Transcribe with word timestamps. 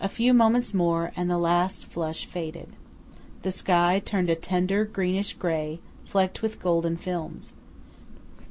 A 0.00 0.08
few 0.08 0.32
moments 0.32 0.72
more, 0.72 1.12
and 1.14 1.28
the 1.28 1.36
last 1.36 1.84
flush 1.84 2.24
faded. 2.24 2.68
The 3.42 3.52
sky 3.52 4.00
turned 4.02 4.30
a 4.30 4.34
tender, 4.34 4.86
greenish 4.86 5.34
grey, 5.34 5.78
flecked 6.06 6.40
with 6.40 6.58
golden 6.62 6.96
films. 6.96 7.52